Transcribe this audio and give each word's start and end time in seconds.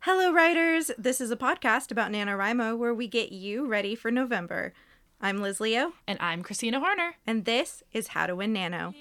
Hello, 0.00 0.32
writers! 0.32 0.90
This 0.96 1.20
is 1.20 1.30
a 1.30 1.36
podcast 1.36 1.90
about 1.90 2.10
NaNoWriMo 2.10 2.76
where 2.78 2.94
we 2.94 3.06
get 3.06 3.32
you 3.32 3.66
ready 3.66 3.94
for 3.94 4.10
November. 4.10 4.72
I'm 5.20 5.38
Liz 5.38 5.60
Leo, 5.60 5.92
And 6.08 6.18
I'm 6.20 6.42
Christina 6.42 6.80
Horner. 6.80 7.16
and 7.26 7.44
this 7.44 7.82
is 7.92 8.08
How 8.08 8.26
to 8.26 8.34
Win 8.34 8.52
Nano. 8.54 8.94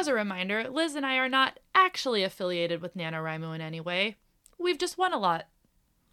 As 0.00 0.08
a 0.08 0.14
reminder, 0.14 0.66
Liz 0.66 0.94
and 0.94 1.04
I 1.04 1.16
are 1.16 1.28
not 1.28 1.60
actually 1.74 2.22
affiliated 2.22 2.80
with 2.80 2.96
NaNoWriMo 2.96 3.54
in 3.54 3.60
any 3.60 3.80
way. 3.80 4.16
We've 4.56 4.78
just 4.78 4.96
won 4.96 5.12
a 5.12 5.18
lot. 5.18 5.48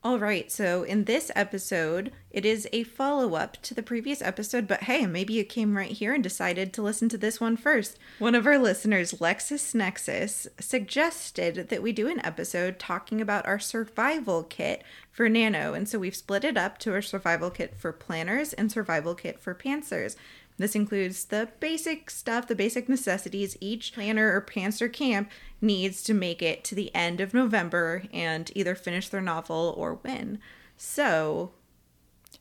All 0.03 0.19
right, 0.19 0.51
so 0.51 0.83
in 0.83 1.05
this 1.05 1.31
episode, 1.37 2.11
it 2.29 2.45
is 2.45 2.67
a 2.73 2.83
follow 2.83 3.35
up 3.35 3.61
to 3.61 3.73
the 3.73 3.81
previous 3.81 4.21
episode, 4.21 4.67
but 4.67 4.83
hey, 4.83 5.05
maybe 5.05 5.35
you 5.35 5.45
came 5.45 5.77
right 5.77 5.89
here 5.91 6.13
and 6.13 6.21
decided 6.21 6.73
to 6.73 6.81
listen 6.81 7.07
to 7.07 7.17
this 7.17 7.39
one 7.39 7.55
first. 7.55 7.97
One 8.19 8.35
of 8.35 8.45
our 8.45 8.57
listeners, 8.57 9.13
Lexus 9.13 9.73
Nexus, 9.73 10.49
suggested 10.59 11.69
that 11.69 11.81
we 11.81 11.93
do 11.93 12.09
an 12.09 12.19
episode 12.25 12.79
talking 12.79 13.21
about 13.21 13.45
our 13.45 13.57
survival 13.57 14.43
kit 14.43 14.83
for 15.11 15.29
Nano, 15.29 15.73
and 15.73 15.87
so 15.87 15.97
we've 15.97 16.13
split 16.13 16.43
it 16.43 16.57
up 16.57 16.77
to 16.79 16.91
our 16.91 17.01
survival 17.01 17.49
kit 17.49 17.73
for 17.73 17.93
planners 17.93 18.51
and 18.51 18.69
survival 18.69 19.15
kit 19.15 19.39
for 19.39 19.55
pantsers. 19.55 20.17
This 20.57 20.75
includes 20.75 21.25
the 21.25 21.49
basic 21.59 22.09
stuff, 22.09 22.47
the 22.47 22.55
basic 22.55 22.89
necessities 22.89 23.55
each 23.61 23.93
planner 23.93 24.33
or 24.33 24.41
pantser 24.41 24.91
camp 24.91 25.29
needs 25.61 26.01
to 26.03 26.13
make 26.13 26.41
it 26.41 26.63
to 26.65 26.75
the 26.75 26.93
end 26.95 27.21
of 27.21 27.33
November 27.33 28.03
and 28.11 28.51
either 28.55 28.73
finish 28.73 29.07
their 29.09 29.21
novel 29.21 29.73
or 29.77 29.95
win. 29.95 30.39
So, 30.75 31.51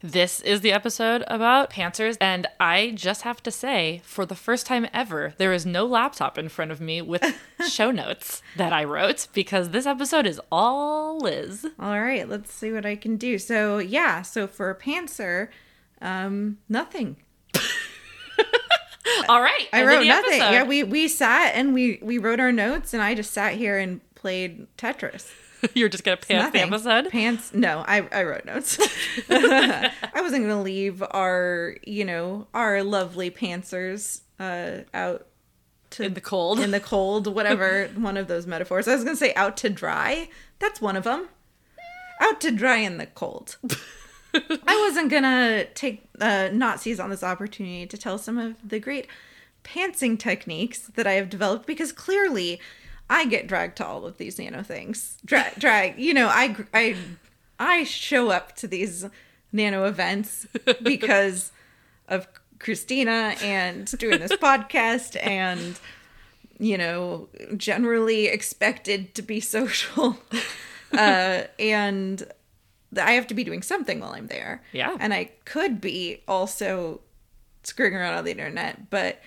This 0.03 0.41
is 0.41 0.61
the 0.63 0.73
episode 0.73 1.25
about 1.27 1.71
pantsers, 1.71 2.17
and 2.21 2.47
I 2.61 2.93
just 2.95 3.23
have 3.23 3.43
to 3.45 3.51
say, 3.51 4.03
for 4.05 4.25
the 4.27 4.35
first 4.35 4.67
time 4.67 4.87
ever, 4.93 5.35
there 5.39 5.53
is 5.53 5.65
no 5.67 5.85
laptop 5.87 6.37
in 6.39 6.49
front 6.49 6.71
of 6.71 6.81
me 6.81 7.01
with 7.03 7.23
show 7.69 7.91
notes 7.91 8.43
that 8.57 8.73
I 8.73 8.85
wrote 8.85 9.29
because 9.33 9.71
this 9.71 9.87
episode 9.87 10.27
is 10.27 10.41
all 10.53 11.19
Liz. 11.19 11.67
all 11.79 12.01
right, 12.01 12.29
let's 12.29 12.53
see 12.53 12.73
what 12.73 12.87
I 12.87 12.97
can 12.97 13.17
do. 13.17 13.39
So, 13.39 13.79
yeah, 13.79 14.23
so 14.23 14.47
for 14.47 14.75
pantser, 14.75 15.49
um, 16.03 16.59
nothing. 16.69 17.17
All 19.29 19.41
right, 19.41 19.69
I 19.73 19.85
wrote 19.85 20.07
nothing. 20.07 20.33
episode. 20.41 20.53
Yeah, 20.53 20.63
we 20.65 20.83
we 20.83 21.09
sat 21.09 21.53
and 21.55 21.73
we 21.75 21.99
we 22.03 22.19
wrote 22.19 22.41
our 22.41 22.53
notes, 22.53 22.95
and 22.95 23.03
I 23.03 23.15
just 23.15 23.33
sat 23.33 23.55
here 23.55 23.79
and 23.79 24.01
played 24.15 24.67
Tetris. 24.77 25.31
You're 25.75 25.89
just 25.89 26.05
gonna 26.05 26.17
pants 26.19 26.53
the 26.53 26.61
episode. 26.61 27.11
Pants? 27.11 27.55
No, 27.55 27.85
I 27.87 28.07
I 28.13 28.23
wrote 28.25 28.45
notes. 28.45 28.79
I 29.31 29.91
wasn't 30.17 30.43
gonna 30.45 30.63
leave 30.63 31.03
our 31.11 31.77
you 31.87 32.05
know 32.05 32.47
our 32.55 32.83
lovely 32.83 33.31
pantsers 33.31 34.21
uh 34.39 34.83
out 34.95 35.27
to 35.91 36.05
In 36.05 36.15
the 36.15 36.21
cold. 36.21 36.61
in 36.61 36.73
the 36.73 36.81
cold, 36.81 37.27
whatever 37.33 37.89
one 37.97 38.17
of 38.17 38.29
those 38.29 38.47
metaphors. 38.47 38.87
I 38.87 38.95
was 38.95 39.05
gonna 39.05 39.17
say 39.17 39.33
out 39.35 39.57
to 39.59 39.71
dry. 39.71 40.29
That's 40.59 40.81
one 40.81 40.97
of 40.97 41.05
them. 41.05 41.29
Out 42.21 42.41
to 42.43 42.51
dry 42.51 42.77
in 42.77 42.99
the 42.99 43.07
cold. 43.07 43.57
I 44.67 44.87
wasn't 44.87 45.11
gonna 45.11 45.65
take 45.75 46.09
uh, 46.21 46.51
not 46.53 46.81
seize 46.81 47.01
on 47.01 47.11
this 47.11 47.23
opportunity 47.23 47.87
to 47.87 47.97
tell 47.97 48.19
some 48.19 48.39
of 48.39 48.57
the 48.69 48.79
great 48.79 49.07
pantsing 49.65 50.19
techniques 50.19 50.81
that 50.81 51.07
I 51.07 51.13
have 51.13 51.29
developed 51.29 51.67
because 51.67 51.93
clearly 51.93 52.61
I 53.09 53.27
get 53.27 53.47
dragged 53.47 53.77
to 53.79 53.87
all 53.87 54.05
of 54.05 54.17
these 54.17 54.39
nano 54.39 54.63
things. 54.63 55.19
Drag, 55.25 55.55
drag. 55.59 55.99
You 55.99 56.15
know, 56.15 56.29
I 56.29 56.57
I 56.73 56.97
I 57.59 57.85
show 57.85 58.31
up 58.31 58.57
to 58.57 58.69
these 58.69 59.07
nano 59.53 59.85
events 59.85 60.47
because 60.83 61.53
of 62.09 62.29
Christina 62.59 63.35
and 63.43 63.87
doing 63.99 64.21
this 64.21 64.33
podcast 64.33 65.17
and 65.25 65.79
you 66.59 66.79
know 66.79 67.29
generally 67.57 68.27
expected 68.29 69.15
to 69.15 69.21
be 69.21 69.41
social 69.41 70.17
uh 70.97 71.43
and 71.59 72.27
I 72.99 73.13
have 73.13 73.27
to 73.29 73.35
be 73.35 73.45
doing 73.45 73.63
something 73.63 74.01
while 74.01 74.13
I'm 74.13 74.27
there. 74.27 74.63
Yeah. 74.73 74.97
And 74.99 75.13
I 75.15 75.31
could 75.45 75.81
be 75.81 76.23
also 76.27 77.01
screwing 77.63 77.95
around 77.95 78.15
on 78.15 78.25
the 78.25 78.31
internet, 78.31 78.91
but 78.91 79.21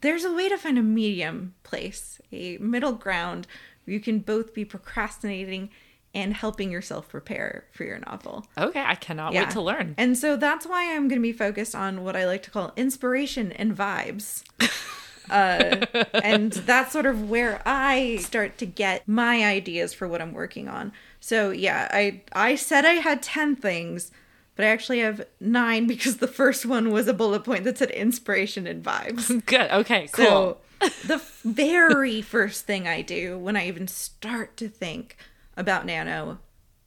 there's 0.00 0.24
a 0.24 0.32
way 0.32 0.48
to 0.48 0.58
find 0.58 0.78
a 0.78 0.82
medium 0.82 1.54
place, 1.62 2.20
a 2.32 2.58
middle 2.58 2.92
ground 2.92 3.46
where 3.84 3.94
you 3.94 4.00
can 4.00 4.18
both 4.18 4.54
be 4.54 4.64
procrastinating 4.64 5.70
and 6.14 6.32
helping 6.32 6.70
yourself 6.70 7.08
prepare 7.08 7.64
for 7.72 7.84
your 7.84 7.98
novel. 7.98 8.46
Okay, 8.56 8.82
I 8.82 8.94
cannot 8.94 9.34
wait 9.34 9.50
to 9.50 9.60
learn. 9.60 9.94
And 9.98 10.16
so 10.16 10.36
that's 10.36 10.64
why 10.64 10.94
I'm 10.94 11.08
going 11.08 11.20
to 11.20 11.22
be 11.22 11.32
focused 11.32 11.74
on 11.74 12.04
what 12.04 12.14
I 12.14 12.24
like 12.24 12.42
to 12.44 12.50
call 12.50 12.72
inspiration 12.76 13.50
and 13.52 13.76
vibes. 13.76 14.44
uh, 15.30 15.86
and 16.12 16.52
that's 16.52 16.92
sort 16.92 17.06
of 17.06 17.28
where 17.28 17.62
I 17.64 18.16
start 18.16 18.58
to 18.58 18.66
get 18.66 19.06
my 19.08 19.44
ideas 19.44 19.94
for 19.94 20.06
what 20.08 20.20
I'm 20.20 20.32
working 20.32 20.68
on. 20.68 20.92
So 21.20 21.50
yeah, 21.50 21.88
I 21.90 22.22
I 22.32 22.54
said 22.54 22.84
I 22.84 22.94
had 22.94 23.22
10 23.22 23.56
things, 23.56 24.10
but 24.56 24.64
I 24.64 24.68
actually 24.68 25.00
have 25.00 25.26
9 25.40 25.86
because 25.86 26.18
the 26.18 26.28
first 26.28 26.66
one 26.66 26.90
was 26.90 27.08
a 27.08 27.14
bullet 27.14 27.44
point 27.44 27.64
that 27.64 27.78
said 27.78 27.90
inspiration 27.90 28.66
and 28.66 28.84
vibes. 28.84 29.44
Good. 29.46 29.70
Okay. 29.70 30.08
Cool. 30.12 30.26
So 30.26 30.58
the 31.06 31.22
very 31.44 32.20
first 32.20 32.66
thing 32.66 32.86
I 32.86 33.02
do 33.02 33.38
when 33.38 33.56
I 33.56 33.66
even 33.68 33.88
start 33.88 34.56
to 34.58 34.68
think 34.68 35.16
about 35.56 35.86
Nano 35.86 36.38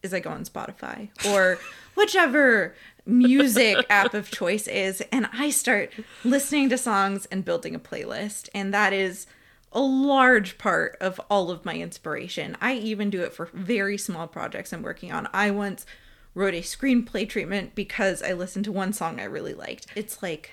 is 0.04 0.14
I 0.14 0.20
go 0.20 0.30
on 0.30 0.46
Spotify 0.46 1.10
or 1.28 1.58
whichever 1.96 2.76
music 3.08 3.86
app 3.90 4.14
of 4.14 4.30
choice 4.30 4.68
is 4.68 5.02
and 5.12 5.28
I 5.34 5.50
start 5.50 5.92
listening 6.24 6.70
to 6.70 6.78
songs 6.78 7.26
and 7.28 7.46
building 7.46 7.74
a 7.74 7.80
playlist 7.80 8.50
and 8.54 8.74
that 8.74 8.94
is 8.94 9.28
a 9.72 9.82
large 9.82 10.58
part 10.58 10.98
of 11.02 11.20
all 11.30 11.52
of 11.52 11.66
my 11.66 11.76
inspiration. 11.76 12.58
I 12.62 12.74
even 12.76 13.10
do 13.10 13.22
it 13.22 13.34
for 13.34 13.50
very 13.54 13.98
small 13.98 14.28
projects 14.28 14.72
I'm 14.72 14.82
working 14.82 15.12
on. 15.12 15.28
I 15.34 15.52
once 15.52 15.86
wrote 16.34 16.54
a 16.54 16.62
screenplay 16.62 17.28
treatment 17.28 17.76
because 17.76 18.22
I 18.22 18.34
listened 18.34 18.66
to 18.66 18.72
one 18.72 18.94
song 18.94 19.20
I 19.20 19.26
really 19.26 19.54
liked. 19.54 19.88
It's 19.96 20.22
like 20.22 20.52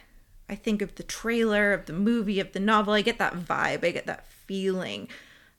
I 0.49 0.55
think 0.55 0.83
of 0.83 0.95
the 0.97 1.03
trailer 1.03 1.73
of 1.73 1.87
the 1.87 1.93
movie 1.93 2.41
of 2.41 2.53
the 2.53 2.61
novel. 2.61 2.93
I 2.93 3.03
get 3.03 3.19
that 3.19 3.35
vibe. 3.35 3.85
I 3.85 3.91
get 3.91 4.07
that 4.07 4.27
feeling. 4.27 5.09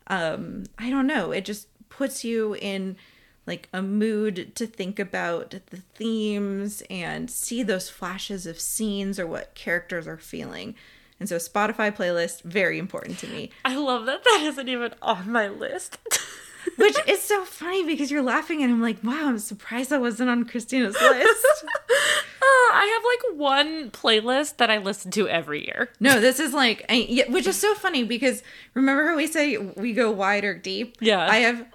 Um, 0.08 0.66
I 0.78 0.90
don't 0.90 1.08
know. 1.08 1.32
It 1.32 1.46
just 1.46 1.68
puts 1.90 2.24
you 2.24 2.56
in 2.56 2.98
like 3.48 3.70
a 3.72 3.82
mood 3.82 4.56
to 4.56 4.66
think 4.66 5.00
about 5.00 5.52
the 5.52 5.78
themes 5.96 6.82
and 6.90 7.30
see 7.30 7.64
those 7.64 7.90
flashes 7.90 8.46
of 8.46 8.60
scenes 8.60 9.20
or 9.20 9.28
what 9.28 9.54
characters 9.56 10.08
are 10.08 10.18
feeling. 10.18 10.76
And 11.20 11.30
so 11.30 11.38
Spotify 11.38 11.96
playlist 11.96 12.42
very 12.44 12.78
important 12.78 13.20
to 13.20 13.28
me. 13.28 13.52
I 13.64 13.76
love 13.78 14.06
that 14.06 14.24
that 14.24 14.42
isn't 14.44 14.68
even 14.68 14.94
on 15.02 15.32
my 15.32 15.48
list. 15.48 15.98
Which 16.78 16.98
is 17.08 17.22
so 17.22 17.46
funny 17.46 17.86
because 17.86 18.12
you're 18.12 18.24
laughing 18.24 18.62
and 18.64 18.72
I'm 18.74 18.82
like, 18.82 18.98
wow, 19.04 19.28
I'm 19.30 19.40
surprised 19.40 19.92
that 19.92 20.02
wasn't 20.02 20.30
on 20.30 20.46
Christina's 20.46 20.96
list. 21.02 21.46
Uh, 21.64 22.74
I 22.74 22.92
have 22.94 23.38
like 23.38 23.40
one 23.40 23.92
playlist 23.92 24.58
that 24.58 24.70
I 24.70 24.80
listen 24.80 25.12
to 25.12 25.30
every 25.30 25.66
year. 25.66 25.90
No, 26.00 26.20
this 26.20 26.40
is 26.40 26.54
like, 26.54 26.84
I, 26.90 27.06
yeah, 27.08 27.30
which 27.32 27.48
is 27.48 27.60
so 27.60 27.76
funny 27.76 28.04
because 28.04 28.44
remember 28.74 29.08
how 29.08 29.16
we 29.16 29.28
say 29.28 29.58
we 29.58 29.94
go 29.94 30.12
wide 30.12 30.44
or 30.44 30.56
deep? 30.56 30.98
Yeah. 31.00 31.26
I 31.30 31.38
have 31.38 31.66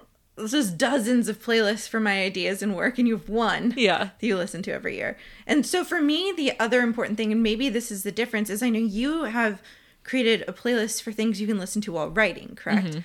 just 0.48 0.78
dozens 0.78 1.28
of 1.28 1.42
playlists 1.42 1.88
for 1.88 2.00
my 2.00 2.22
ideas 2.22 2.62
and 2.62 2.74
work, 2.74 2.98
and 2.98 3.06
you 3.06 3.16
have 3.16 3.28
one 3.28 3.74
Yeah. 3.76 4.10
that 4.18 4.26
you 4.26 4.36
listen 4.36 4.62
to 4.62 4.72
every 4.72 4.96
year. 4.96 5.18
And 5.46 5.66
so 5.66 5.84
for 5.84 6.00
me, 6.00 6.32
the 6.36 6.58
other 6.58 6.80
important 6.80 7.16
thing, 7.16 7.30
and 7.32 7.42
maybe 7.42 7.68
this 7.68 7.90
is 7.90 8.02
the 8.04 8.12
difference, 8.12 8.48
is 8.48 8.62
I 8.62 8.70
know 8.70 8.78
you 8.78 9.24
have 9.24 9.60
created 10.02 10.42
a 10.48 10.52
playlist 10.52 11.02
for 11.02 11.12
things 11.12 11.40
you 11.40 11.46
can 11.46 11.58
listen 11.58 11.82
to 11.82 11.92
while 11.92 12.08
writing, 12.08 12.54
correct? 12.56 12.86
Mm-hmm. 12.86 13.00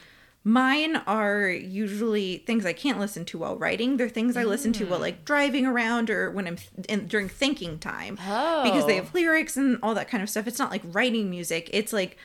Mine 0.48 0.96
are 1.08 1.50
usually 1.50 2.38
things 2.46 2.66
I 2.68 2.74
can't 2.74 3.00
listen 3.00 3.26
to 3.26 3.40
while 3.40 3.58
writing. 3.58 3.98
They're 3.98 4.08
things 4.08 4.38
I 4.38 4.44
listen 4.44 4.72
to 4.74 4.86
while 4.86 5.00
like 5.00 5.26
driving 5.26 5.66
around 5.66 6.12
or 6.12 6.30
when 6.30 6.46
I'm 6.48 6.58
th- 6.58 6.86
in, 6.88 7.08
during 7.08 7.28
thinking 7.28 7.80
time 7.80 8.20
oh. 8.26 8.64
because 8.64 8.86
they 8.86 9.00
Oh. 9.00 9.04
have 9.04 9.14
lyrics 9.16 9.58
and 9.58 9.80
all 9.82 9.96
that 9.96 10.08
kind 10.08 10.22
of 10.22 10.30
stuff. 10.30 10.46
It's 10.48 10.60
not 10.60 10.70
like 10.70 10.84
writing 10.86 11.32
music. 11.32 11.72
It's 11.74 11.92
like 11.92 12.18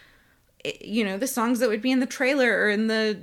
it- 0.63 0.85
you 0.85 1.03
know 1.03 1.17
the 1.17 1.27
songs 1.27 1.61
that 1.61 1.71
would 1.71 1.81
be 1.81 1.91
in 1.91 2.01
the 2.01 2.07
trailer 2.07 2.61
or 2.61 2.69
in 2.69 2.89
the 2.89 3.19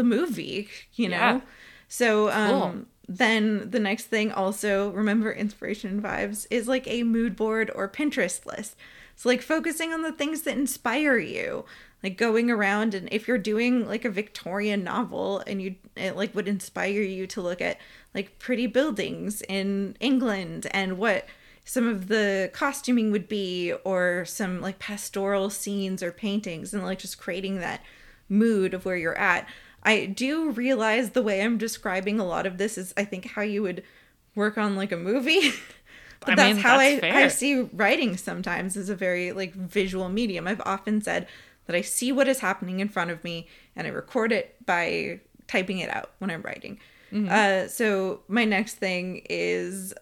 the 0.00 0.16
movie. 0.16 0.68
You 0.94 1.08
know, 1.10 1.16
Yeah. 1.16 1.40
so 1.88 2.30
um, 2.30 2.50
Cool. 2.50 2.84
then 3.08 3.70
the 3.70 3.80
next 3.80 4.04
thing 4.06 4.32
also 4.32 4.90
remember 4.90 5.32
inspiration 5.32 6.00
vibes 6.02 6.46
is 6.50 6.68
like 6.68 6.86
a 6.88 7.02
mood 7.02 7.36
board 7.36 7.70
or 7.74 7.88
Pinterest 7.88 8.44
list. 8.46 8.76
So 9.16 9.28
like 9.28 9.42
focusing 9.42 9.92
on 9.92 10.02
the 10.02 10.12
things 10.20 10.42
that 10.42 10.56
inspire 10.56 11.18
you. 11.18 11.64
Like 12.02 12.16
going 12.16 12.50
around 12.50 12.94
and 12.94 13.08
if 13.12 13.28
you're 13.28 13.36
doing 13.52 13.86
like 13.86 14.06
a 14.06 14.10
Victorian 14.10 14.82
novel 14.82 15.42
and 15.46 15.60
you 15.60 15.74
it 15.96 16.16
like 16.16 16.34
would 16.34 16.48
inspire 16.48 17.02
you 17.02 17.26
to 17.26 17.42
look 17.42 17.60
at 17.60 17.76
like 18.14 18.38
pretty 18.38 18.66
buildings 18.66 19.42
in 19.48 19.96
England 20.00 20.66
and 20.70 20.96
what 20.96 21.26
some 21.66 21.86
of 21.86 22.08
the 22.08 22.48
costuming 22.54 23.12
would 23.12 23.28
be 23.28 23.74
or 23.84 24.24
some 24.24 24.62
like 24.62 24.78
pastoral 24.78 25.50
scenes 25.50 26.02
or 26.02 26.10
paintings 26.10 26.72
and 26.72 26.82
like 26.82 26.98
just 27.00 27.18
creating 27.18 27.56
that 27.60 27.82
mood 28.30 28.72
of 28.72 28.86
where 28.86 28.96
you're 28.96 29.18
at. 29.18 29.46
I 29.82 30.06
do 30.06 30.50
realize 30.50 31.10
the 31.10 31.22
way 31.22 31.42
I'm 31.42 31.58
describing 31.58 32.20
a 32.20 32.24
lot 32.24 32.46
of 32.46 32.58
this 32.58 32.76
is, 32.76 32.92
I 32.96 33.04
think, 33.04 33.26
how 33.26 33.42
you 33.42 33.62
would 33.62 33.82
work 34.34 34.58
on 34.58 34.76
like 34.76 34.92
a 34.92 34.96
movie. 34.96 35.52
but 36.20 36.30
I 36.32 36.34
that's 36.34 36.54
mean, 36.54 36.62
how 36.62 36.78
that's 36.78 37.02
I, 37.02 37.24
I 37.24 37.28
see 37.28 37.62
writing 37.72 38.16
sometimes 38.16 38.76
as 38.76 38.88
a 38.88 38.94
very 38.94 39.32
like 39.32 39.54
visual 39.54 40.08
medium. 40.08 40.46
I've 40.46 40.60
often 40.66 41.00
said 41.00 41.26
that 41.66 41.76
I 41.76 41.80
see 41.80 42.12
what 42.12 42.28
is 42.28 42.40
happening 42.40 42.80
in 42.80 42.88
front 42.88 43.10
of 43.10 43.22
me 43.24 43.48
and 43.74 43.86
I 43.86 43.90
record 43.90 44.32
it 44.32 44.56
by 44.66 45.20
typing 45.46 45.78
it 45.78 45.90
out 45.90 46.10
when 46.18 46.30
I'm 46.30 46.42
writing. 46.42 46.78
Uh, 47.12 47.66
so 47.66 48.20
my 48.28 48.44
next 48.44 48.74
thing 48.76 49.22
is 49.28 49.92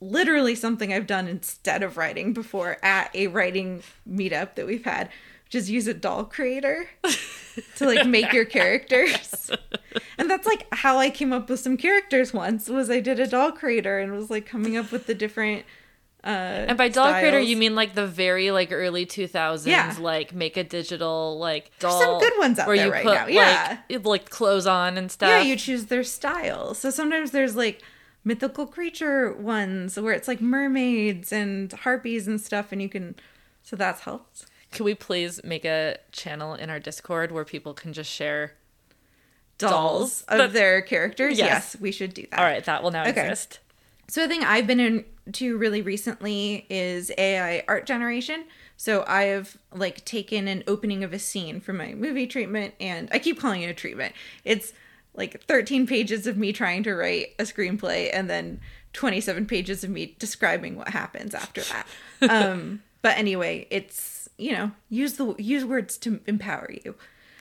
literally 0.00 0.54
something 0.54 0.92
I've 0.92 1.08
done 1.08 1.26
instead 1.26 1.82
of 1.82 1.96
writing 1.96 2.32
before 2.32 2.76
at 2.84 3.10
a 3.16 3.26
writing 3.28 3.82
meetup 4.08 4.54
that 4.54 4.66
we've 4.66 4.84
had, 4.84 5.08
which 5.44 5.56
is 5.56 5.70
use 5.70 5.88
a 5.88 5.94
doll 5.94 6.24
creator 6.24 6.88
to 7.76 7.86
like 7.86 8.06
make 8.06 8.32
your 8.32 8.44
characters. 8.44 9.50
And 10.18 10.30
that's 10.30 10.46
like 10.46 10.66
how 10.72 10.98
I 10.98 11.10
came 11.10 11.32
up 11.32 11.50
with 11.50 11.60
some 11.60 11.76
characters 11.76 12.32
once 12.32 12.68
was 12.68 12.90
I 12.90 13.00
did 13.00 13.18
a 13.20 13.26
doll 13.26 13.52
creator 13.52 13.98
and 13.98 14.12
was 14.12 14.30
like 14.30 14.46
coming 14.46 14.76
up 14.76 14.90
with 14.92 15.06
the 15.06 15.14
different 15.14 15.64
uh 16.24 16.28
And 16.68 16.78
by 16.78 16.88
doll 16.88 17.10
creator, 17.12 17.40
you 17.40 17.56
mean 17.56 17.74
like 17.74 17.94
the 17.94 18.06
very 18.06 18.50
like 18.52 18.70
early 18.70 19.04
two 19.06 19.26
thousands, 19.26 19.72
Yeah. 19.72 19.94
like 20.00 20.32
make 20.32 20.56
a 20.56 20.64
digital 20.64 21.38
like 21.38 21.70
doll. 21.80 21.98
some 22.00 22.20
good 22.20 22.32
ones 22.38 22.58
out 22.58 22.68
where 22.68 22.76
there 22.76 22.86
you 22.86 22.92
right 22.92 23.04
put 23.04 23.14
now, 23.14 23.26
yeah. 23.26 23.78
like 23.90 24.06
like 24.06 24.30
clothes 24.30 24.66
on 24.66 24.96
and 24.96 25.10
stuff. 25.10 25.28
Yeah, 25.28 25.40
you 25.42 25.56
choose 25.56 25.86
their 25.86 26.04
style. 26.04 26.74
So 26.74 26.90
sometimes 26.90 27.32
there's 27.32 27.56
like 27.56 27.82
mythical 28.24 28.66
creature 28.66 29.32
ones 29.32 29.98
where 29.98 30.12
it's 30.14 30.28
like 30.28 30.40
mermaids 30.40 31.32
and 31.32 31.72
harpies 31.72 32.28
and 32.28 32.40
stuff 32.40 32.70
and 32.70 32.80
you 32.80 32.88
can 32.88 33.16
so 33.62 33.74
that's 33.74 34.02
helped. 34.02 34.46
Can 34.72 34.84
we 34.84 34.94
please 34.94 35.40
make 35.44 35.64
a 35.64 35.98
channel 36.12 36.54
in 36.54 36.70
our 36.70 36.80
Discord 36.80 37.30
where 37.30 37.44
people 37.44 37.74
can 37.74 37.92
just 37.92 38.10
share? 38.10 38.54
Dolls, 39.58 39.72
Dolls. 39.72 40.22
of 40.28 40.38
That- 40.38 40.52
their 40.54 40.82
characters. 40.82 41.38
Yes. 41.38 41.46
Yes. 41.74 41.76
we 41.80 41.92
should 41.92 42.14
do 42.14 42.26
that. 42.30 42.38
All 42.40 42.44
right, 42.44 42.64
that 42.64 42.82
will 42.82 42.90
now 42.90 43.02
Okay. 43.06 43.10
exist. 43.28 43.60
So 44.08 44.24
a 44.24 44.28
thing 44.28 44.42
I've 44.42 44.66
been 44.66 44.80
into 44.80 45.56
really 45.56 45.80
recently 45.82 46.66
is 46.68 47.12
AI 47.16 47.62
art 47.68 47.86
generation. 47.86 48.44
So 48.76 49.04
I 49.06 49.24
have 49.24 49.56
like 49.72 50.04
taken 50.04 50.48
an 50.48 50.64
opening 50.66 51.04
of 51.04 51.12
a 51.12 51.18
scene 51.18 51.60
from 51.60 51.76
my 51.76 51.94
movie 51.94 52.26
treatment 52.26 52.74
and 52.80 53.08
I 53.12 53.18
keep 53.20 53.38
calling 53.38 53.62
it 53.62 53.70
a 53.70 53.74
treatment. 53.74 54.14
It's 54.44 54.72
like 55.14 55.42
13 55.44 55.86
pages 55.86 56.26
of 56.26 56.36
me 56.36 56.52
trying 56.52 56.82
to 56.82 56.94
write 56.94 57.34
a 57.38 57.44
screenplay 57.44 58.10
and 58.12 58.28
then 58.28 58.60
27 58.94 59.46
pages 59.46 59.84
of 59.84 59.90
me 59.90 60.16
describing 60.18 60.76
what 60.76 60.88
happens 60.88 61.34
after 61.34 61.62
that. 61.62 61.86
um 62.28 62.82
but 63.02 63.18
anyway, 63.18 63.66
it's 63.70 64.28
you 64.38 64.52
know, 64.52 64.72
use 64.88 65.14
the 65.14 65.34
use 65.38 65.64
words 65.64 65.98
to 65.98 66.20
empower 66.26 66.70
you. 66.84 66.94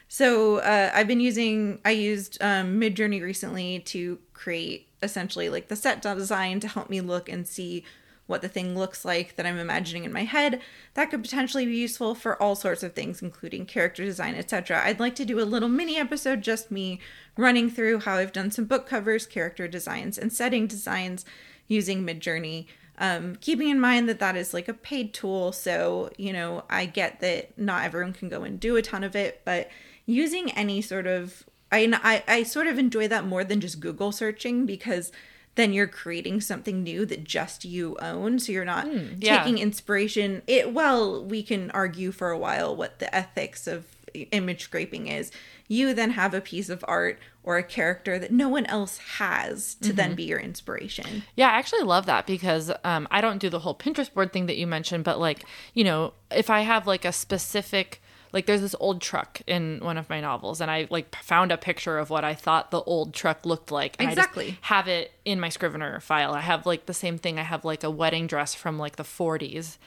So 0.08 0.58
uh, 0.58 0.92
I've 0.94 1.08
been 1.08 1.22
using 1.22 1.80
I 1.86 1.92
used 1.92 2.38
um, 2.42 2.80
Midjourney 2.80 3.22
recently 3.22 3.80
to 3.80 4.19
create 4.34 4.88
essentially 5.02 5.50
like 5.50 5.68
the 5.68 5.75
set 5.75 6.02
design 6.02 6.60
to 6.60 6.68
help 6.68 6.90
me 6.90 7.02
look 7.02 7.30
and 7.30 7.48
see 7.48 7.84
what 8.28 8.42
the 8.42 8.48
thing 8.48 8.78
looks 8.78 9.04
like 9.04 9.36
that 9.36 9.46
I'm 9.46 9.58
imagining 9.58 10.06
in 10.06 10.13
my 10.13 10.24
head. 10.24 10.62
That 10.94 11.10
could 11.10 11.22
potentially 11.22 11.66
be 11.66 11.75
useful 11.75 12.16
for 12.16 12.42
all 12.42 12.56
sorts 12.56 12.81
of 12.81 12.94
things, 12.94 13.22
including 13.22 13.66
character 13.66 14.06
design, 14.06 14.36
etc. 14.36 14.81
I'd 14.84 15.00
like 15.00 15.16
to 15.16 15.25
do 15.25 15.40
a 15.40 15.44
little 15.44 15.68
mini 15.68 15.98
episode, 15.98 16.42
just 16.42 16.72
me 16.72 17.00
running 17.38 17.69
through 17.69 18.00
how 18.00 18.16
I've 18.16 18.31
done 18.31 18.50
some 18.50 18.66
book 18.66 18.88
covers, 18.88 19.25
character 19.25 19.68
designs, 19.68 20.18
and 20.18 20.31
setting 20.31 20.66
designs 20.66 21.25
using 21.68 22.06
Midjourney. 22.06 22.68
Um, 23.01 23.36
keeping 23.38 23.69
in 23.69 23.80
mind 23.80 24.07
that 24.09 24.19
that 24.19 24.36
is 24.36 24.53
like 24.53 24.68
a 24.68 24.75
paid 24.75 25.12
tool, 25.12 25.51
so 25.51 26.12
you 26.18 26.31
know 26.31 26.63
I 26.69 26.86
get 26.86 27.19
that 27.21 27.57
not 27.57 27.83
everyone 27.83 28.13
can 28.13 28.30
go 28.30 28.44
and 28.44 28.59
do 28.59 28.75
a 28.77 28.81
ton 28.83 29.03
of 29.03 29.15
it, 29.15 29.42
but 29.44 29.69
using 30.06 30.51
any 30.51 30.81
sort 30.83 31.07
of 31.07 31.44
I, 31.71 31.92
I 32.03 32.24
I 32.27 32.44
sort 32.44 32.68
of 32.68 32.77
enjoy 32.77 33.07
that 33.07 33.25
more 33.25 33.44
than 33.44 33.59
just 33.59 33.80
Google 33.80 34.12
searching 34.12 34.68
because 34.68 35.12
then 35.56 35.74
you're 35.74 35.88
creating 35.88 36.42
something 36.42 36.83
new 36.83 37.06
that 37.07 37.24
just 37.24 37.65
you 37.65 37.98
own 38.01 38.39
so 38.39 38.51
you're 38.51 38.63
not 38.63 38.88
yeah. 39.21 39.39
taking 39.39 39.57
inspiration 39.57 40.42
it 40.48 40.74
well 40.74 41.24
we 41.24 41.44
can 41.44 41.69
argue 41.71 42.12
for 42.12 42.30
a 42.31 42.38
while 42.38 42.74
what 42.75 43.00
the 43.00 43.13
ethics 43.13 43.68
of 43.68 43.86
image 44.31 44.63
scraping 44.63 45.07
is 45.07 45.31
you 45.68 45.94
then 45.94 46.12
have 46.12 46.33
a 46.33 46.42
piece 46.42 46.69
of 46.69 46.86
art 46.88 47.19
or 47.44 47.58
a 47.58 47.64
character 47.64 48.20
that 48.20 48.32
no 48.32 48.48
one 48.48 48.66
else 48.68 48.98
has 49.18 49.76
to 49.76 49.92
then 49.92 50.14
be 50.16 50.24
your 50.24 50.40
inspiration 50.40 51.24
Yeah, 51.36 51.48
I 51.50 51.54
actually 51.58 51.84
love 51.84 52.06
that 52.06 52.28
because 52.28 52.72
um, 52.84 53.08
I 53.10 53.22
don't 53.22 53.40
do 53.40 53.50
the 53.50 53.60
whole 53.60 53.76
Pinterest 53.76 54.14
board 54.14 54.32
thing 54.32 54.46
that 54.46 54.58
you 54.58 54.68
mentioned, 54.68 55.04
but 55.04 55.20
like, 55.20 55.44
you 55.74 55.84
know, 55.84 56.14
if 56.30 56.50
I 56.50 56.62
have 56.62 56.86
like 56.88 57.04
a 57.06 57.12
specific, 57.12 58.02
like, 58.34 58.46
there's 58.46 58.62
this 58.62 58.76
old 58.80 59.02
truck 59.02 59.42
in 59.46 59.80
one 59.82 59.98
of 59.98 60.10
my 60.10 60.22
novels, 60.22 60.62
and 60.62 60.72
I 60.72 60.88
like 60.90 61.14
found 61.16 61.52
a 61.52 61.58
picture 61.58 61.98
of 61.98 62.10
what 62.10 62.24
I 62.24 62.34
thought 62.34 62.72
the 62.72 62.82
old 62.84 63.14
truck 63.14 63.46
looked 63.46 63.72
like. 63.72 63.96
And 64.00 64.08
I 64.08 64.12
Exactly. 64.12 64.58
have 64.62 64.88
it 64.88 65.12
in 65.26 65.40
my 65.40 65.50
Scrivener 65.50 66.00
file. 66.00 66.34
I 66.34 66.40
have 66.42 66.66
like 66.66 66.86
the 66.86 66.94
same 66.94 67.18
thing. 67.18 67.40
I 67.40 67.44
have 67.44 67.66
like 67.66 67.84
a 67.84 67.90
wedding 67.92 68.28
dress 68.28 68.54
from 68.56 68.78
like 68.80 68.96
the 68.96 69.04
40s. 69.04 69.78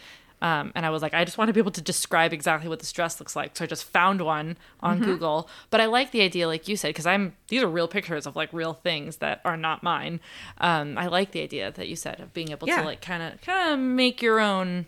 Um, 0.43 0.73
and 0.75 0.85
I 0.85 0.91
was 0.91 1.01
like, 1.01 1.15
I 1.15 1.25
just 1.25 1.39
want 1.39 1.49
to 1.49 1.53
be 1.55 1.61
able 1.61 1.71
to 1.73 1.81
describe 1.81 2.33
exactly 2.33 2.69
what 2.69 2.79
this 2.81 2.93
dress 2.93 3.19
looks 3.19 3.35
like. 3.35 3.57
So 3.57 3.65
I 3.65 3.67
just 3.67 3.85
found 3.85 4.21
one 4.21 4.59
on 4.81 4.97
Mm-hmm. 4.99 5.05
Google. 5.07 5.49
But 5.71 5.81
I 5.81 5.87
like 5.87 6.11
the 6.11 6.21
idea, 6.21 6.47
like 6.47 6.69
you 6.69 6.77
said, 6.77 6.89
because 6.89 7.07
I'm 7.07 7.35
these 7.49 7.63
are 7.63 7.69
real 7.69 7.89
pictures 7.89 8.27
of 8.27 8.37
like 8.37 8.53
real 8.53 8.75
things 8.75 9.17
that 9.19 9.41
are 9.45 9.57
not 9.57 9.83
mine. 9.83 10.21
Um, 10.59 10.99
I 10.99 11.07
like 11.07 11.31
the 11.33 11.41
idea 11.43 11.71
that 11.73 11.89
you 11.89 11.97
said 11.97 12.21
of 12.21 12.35
being 12.35 12.51
able 12.51 12.69
Yeah. 12.69 12.81
to 12.81 12.85
like 12.85 13.01
kind 13.01 13.23
of 13.23 13.41
kind 13.41 13.73
of 13.73 13.79
make 13.79 14.21
your 14.21 14.39
own 14.41 14.87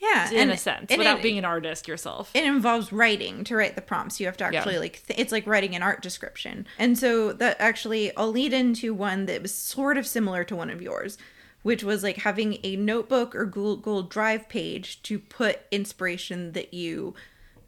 yeah 0.00 0.30
in 0.30 0.36
and- 0.42 0.50
a 0.52 0.56
sense 0.56 0.90
without 0.96 1.18
it- 1.18 1.22
being 1.22 1.38
an 1.38 1.44
artist 1.44 1.88
yourself. 1.88 2.30
it 2.34 2.44
involves 2.44 2.92
writing 2.92 3.42
to 3.44 3.56
write 3.56 3.74
the 3.76 3.82
prompts. 3.82 4.20
You 4.20 4.26
have 4.26 4.36
to 4.36 4.44
actually 4.44 4.78
like 4.78 5.02
th- 5.06 5.18
it's 5.18 5.32
like 5.32 5.46
writing 5.46 5.74
an 5.74 5.82
art 5.82 6.02
description. 6.02 6.66
And 6.78 6.96
so 6.98 7.32
that 7.32 7.56
actually 7.58 8.14
I'll 8.16 8.30
lead 8.30 8.52
into 8.52 8.94
one 8.94 9.26
that 9.26 9.42
was 9.42 9.54
sort 9.54 9.96
of 9.96 10.06
similar 10.06 10.44
to 10.44 10.54
one 10.54 10.70
of 10.70 10.80
yours, 10.82 11.18
which 11.62 11.82
was 11.82 12.02
like 12.02 12.18
having 12.18 12.58
a 12.62 12.76
notebook 12.76 13.34
or 13.34 13.44
Google 13.44 14.02
Drive 14.02 14.48
page 14.48 15.02
to 15.02 15.18
put 15.18 15.60
inspiration 15.70 16.52
that 16.52 16.72
you 16.72 17.14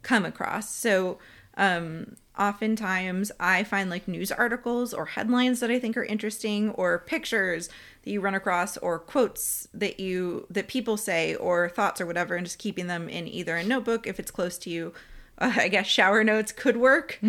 come 0.01 0.25
across. 0.25 0.73
So 0.73 1.19
um 1.57 2.15
oftentimes 2.39 3.29
I 3.39 3.63
find 3.65 3.89
like 3.89 4.07
news 4.07 4.31
articles 4.31 4.93
or 4.93 5.05
headlines 5.05 5.59
that 5.59 5.69
I 5.69 5.79
think 5.79 5.97
are 5.97 6.03
interesting 6.05 6.69
or 6.71 6.99
pictures 6.99 7.69
that 8.03 8.09
you 8.09 8.21
run 8.21 8.33
across 8.33 8.77
or 8.77 8.97
quotes 8.99 9.67
that 9.73 9.99
you 9.99 10.47
that 10.49 10.69
people 10.69 10.95
say 10.95 11.35
or 11.35 11.67
thoughts 11.69 11.99
or 11.99 12.05
whatever 12.05 12.35
and 12.35 12.45
just 12.45 12.57
keeping 12.57 12.87
them 12.87 13.09
in 13.09 13.27
either 13.27 13.57
a 13.57 13.63
notebook 13.63 14.07
if 14.07 14.17
it's 14.19 14.31
close 14.31 14.57
to 14.59 14.69
you. 14.69 14.93
Uh, 15.37 15.53
I 15.57 15.67
guess 15.67 15.87
shower 15.87 16.23
notes 16.23 16.53
could 16.53 16.77
work. 16.77 17.19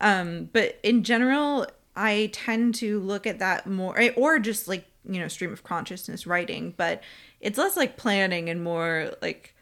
Um 0.00 0.50
but 0.52 0.78
in 0.82 1.04
general 1.04 1.66
I 1.96 2.30
tend 2.32 2.74
to 2.76 2.98
look 3.00 3.26
at 3.26 3.38
that 3.38 3.66
more 3.66 3.98
or 4.16 4.38
just 4.38 4.68
like, 4.68 4.86
you 5.08 5.20
know, 5.20 5.28
stream 5.28 5.52
of 5.52 5.64
consciousness 5.64 6.26
writing, 6.26 6.74
but 6.76 7.02
it's 7.40 7.58
less 7.58 7.76
like 7.76 7.96
planning 7.96 8.48
and 8.48 8.62
more 8.62 9.12
like 9.20 9.54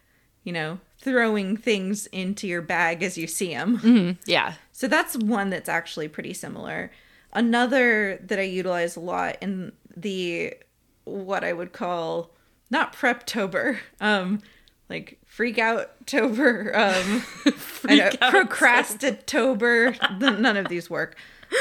you 0.47 0.53
know, 0.53 0.79
throwing 0.99 1.57
things 1.57 2.07
into 2.07 2.47
your 2.47 2.63
bag 2.63 3.03
as 3.03 3.19
you 3.19 3.27
see 3.27 3.49
them. 3.53 3.77
yeah. 4.27 4.55
So 4.71 4.87
that's 4.87 5.17
one 5.17 5.51
that's 5.51 5.69
actually 5.69 6.07
pretty 6.07 6.33
similar. 6.35 6.93
Another 7.33 8.19
that 8.23 8.39
I 8.39 8.43
utilize 8.43 8.95
a 8.95 9.01
lot 9.01 9.39
in 9.43 9.73
the 9.97 10.55
what 11.03 11.43
I 11.43 11.53
would 11.53 11.73
call 11.73 12.31
not 12.71 12.95
preptober, 12.95 13.79
um, 14.01 14.41
like 14.89 15.19
freak 15.27 15.59
out 15.59 16.07
tober, 16.07 16.71
um, 16.77 17.25
I. 17.89 18.11
None 20.21 20.57
of 20.57 20.69
these 20.69 20.89
work. 20.89 21.17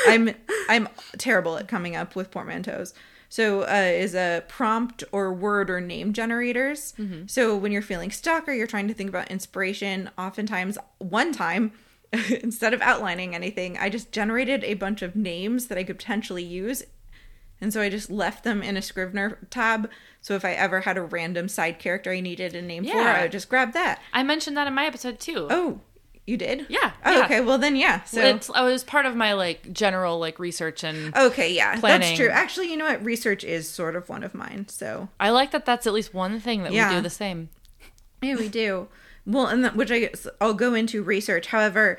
I'm 0.08 0.30
I'm 0.70 0.88
terrible 1.18 1.58
at 1.58 1.68
coming 1.68 1.96
up 1.96 2.16
with 2.16 2.30
portmanteaus. 2.30 2.94
So 3.30 3.62
uh, 3.62 3.92
is 3.94 4.16
a 4.16 4.44
prompt 4.48 5.04
or 5.12 5.34
word 5.34 5.70
or 5.70 5.82
name 5.82 6.14
generators. 6.14 6.94
So 7.28 7.56
when 7.56 7.72
you're 7.72 7.82
feeling 7.82 8.12
stuck 8.12 8.48
or 8.48 8.54
you're 8.54 8.68
trying 8.68 8.88
to 8.88 8.94
think 8.94 9.10
about 9.10 9.30
inspiration, 9.32 10.10
oftentimes 10.18 10.78
one 11.00 11.32
time 11.34 11.72
instead 12.42 12.74
of 12.74 12.82
outlining 12.82 13.36
anything, 13.36 13.78
I 13.78 13.90
just 13.90 14.12
generated 14.12 14.64
a 14.64 14.76
bunch 14.76 15.02
of 15.02 15.16
names 15.16 15.68
that 15.68 15.78
I 15.78 15.84
could 15.84 15.98
potentially 15.98 16.44
use. 16.44 16.84
And 17.62 17.72
so 17.74 17.82
I 17.82 17.90
just 17.90 18.10
left 18.12 18.44
them 18.44 18.62
in 18.62 18.76
a 18.78 18.82
Scrivener 18.82 19.38
tab. 19.50 19.90
So 20.22 20.36
if 20.36 20.44
I 20.46 20.52
ever 20.52 20.82
had 20.82 20.98
a 20.98 21.02
random 21.02 21.48
side 21.48 21.80
character 21.80 22.12
I 22.12 22.20
needed 22.20 22.54
a 22.56 22.62
name 22.62 22.84
for, 22.84 22.90
I 23.20 23.22
would 23.24 23.32
just 23.32 23.50
grab 23.50 23.74
that. 23.74 24.02
I 24.14 24.24
mentioned 24.24 24.58
that 24.58 24.68
in 24.68 24.74
my 24.74 24.86
episode 24.86 25.20
too. 25.20 25.48
Oh, 25.50 25.80
you 26.28 26.38
did? 26.38 26.66
Yeah, 26.70 26.92
Oh, 27.06 27.12
yeah. 27.12 27.26
okay. 27.26 27.42
Well, 27.42 27.58
then, 27.58 27.76
yeah. 27.76 28.04
So 28.04 28.22
it's 28.22 28.50
I 28.50 28.64
was 28.64 28.84
part 28.84 29.06
of 29.06 29.16
my 29.16 29.34
like 29.34 29.72
general 29.72 30.18
like 30.20 30.40
research 30.40 30.84
and 30.84 31.16
Okay, 31.16 31.54
yeah, 31.54 31.80
planning. 31.80 32.02
that's 32.02 32.18
true. 32.18 32.30
Actually, 32.30 32.72
you 32.72 32.78
know 32.78 32.86
what? 32.86 33.04
Research 33.06 33.44
is 33.44 33.70
sort 33.70 33.96
of 33.96 34.10
one 34.10 34.24
of 34.24 34.34
mine. 34.34 34.68
So 34.70 35.10
I 35.20 35.30
like 35.30 35.52
that 35.52 35.66
that's 35.66 35.86
at 35.86 35.94
least 35.94 36.14
one 36.14 36.40
thing 36.40 36.64
that 36.64 36.72
we 36.72 36.80
do 36.96 37.02
the 37.02 37.10
same. 37.10 37.50
yeah, 38.22 38.36
we 38.36 38.48
do. 38.50 38.88
Well, 39.28 39.48
and 39.48 39.64
that, 39.64 39.76
which 39.76 39.92
I 39.92 40.00
guess 40.00 40.28
I'll 40.42 40.54
go 40.54 40.74
into 40.74 41.02
research. 41.04 41.48
However, 41.48 41.98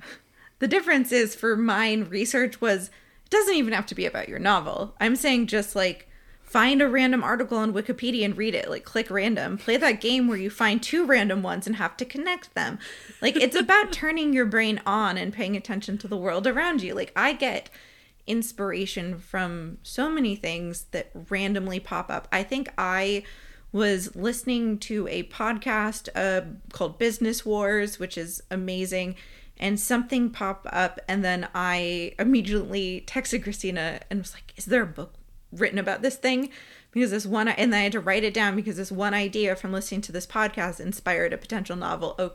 the 0.58 0.68
difference 0.68 1.12
is 1.12 1.34
for 1.34 1.56
mine, 1.56 2.04
research 2.04 2.60
was 2.60 2.88
it 3.24 3.30
doesn't 3.30 3.54
even 3.54 3.72
have 3.72 3.86
to 3.86 3.94
be 3.94 4.06
about 4.06 4.28
your 4.28 4.38
novel. 4.38 4.94
I'm 5.00 5.16
saying 5.16 5.48
just 5.48 5.74
like 5.76 6.08
find 6.46 6.80
a 6.80 6.88
random 6.88 7.24
article 7.24 7.58
on 7.58 7.74
Wikipedia 7.74 8.24
and 8.24 8.36
read 8.36 8.54
it. 8.54 8.70
Like 8.70 8.84
click 8.84 9.10
random. 9.10 9.58
Play 9.58 9.76
that 9.76 10.00
game 10.00 10.28
where 10.28 10.38
you 10.38 10.48
find 10.48 10.82
two 10.82 11.04
random 11.04 11.42
ones 11.42 11.66
and 11.66 11.76
have 11.76 11.96
to 11.98 12.04
connect 12.04 12.54
them. 12.54 12.78
Like 13.20 13.36
it's 13.36 13.56
about 13.56 13.92
turning 13.92 14.32
your 14.32 14.46
brain 14.46 14.80
on 14.86 15.18
and 15.18 15.32
paying 15.32 15.56
attention 15.56 15.98
to 15.98 16.08
the 16.08 16.16
world 16.16 16.46
around 16.46 16.82
you. 16.82 16.94
Like 16.94 17.12
I 17.16 17.32
get 17.32 17.68
inspiration 18.26 19.18
from 19.18 19.78
so 19.82 20.08
many 20.08 20.36
things 20.36 20.84
that 20.92 21.10
randomly 21.28 21.80
pop 21.80 22.10
up. 22.10 22.28
I 22.30 22.42
think 22.44 22.68
I 22.78 23.24
was 23.72 24.14
listening 24.16 24.78
to 24.78 25.06
a 25.08 25.24
podcast 25.24 26.08
uh, 26.14 26.42
called 26.72 26.98
Business 26.98 27.44
Wars, 27.44 27.98
which 27.98 28.16
is 28.16 28.42
amazing, 28.50 29.16
and 29.58 29.78
something 29.78 30.30
popped 30.30 30.66
up, 30.72 31.00
and 31.08 31.24
then 31.24 31.48
I 31.54 32.14
immediately 32.18 33.04
texted 33.06 33.42
Christina 33.42 34.00
and 34.10 34.20
was 34.20 34.32
like, 34.32 34.54
"Is 34.56 34.66
there 34.66 34.82
a 34.82 34.86
book 34.86 35.14
written 35.56 35.78
about 35.78 36.02
this 36.02 36.16
thing?" 36.16 36.50
Because 36.92 37.10
this 37.10 37.26
one, 37.26 37.48
and 37.48 37.72
then 37.72 37.80
I 37.80 37.84
had 37.84 37.92
to 37.92 38.00
write 38.00 38.24
it 38.24 38.32
down 38.32 38.56
because 38.56 38.76
this 38.76 38.92
one 38.92 39.12
idea 39.12 39.54
from 39.54 39.72
listening 39.72 40.00
to 40.02 40.12
this 40.12 40.26
podcast 40.26 40.80
inspired 40.80 41.32
a 41.32 41.38
potential 41.38 41.76
novel. 41.76 42.14
Oh, 42.18 42.32